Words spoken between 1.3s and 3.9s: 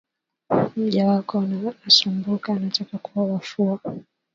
nasumbuka, nataka kwao afua